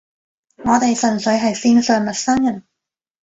[0.57, 2.63] 我哋純粹係線上陌生人